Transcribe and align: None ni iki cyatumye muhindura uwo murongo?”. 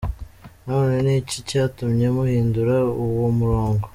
None 0.67 0.93
ni 1.05 1.13
iki 1.21 1.37
cyatumye 1.49 2.05
muhindura 2.15 2.75
uwo 3.05 3.29
murongo?”. 3.39 3.85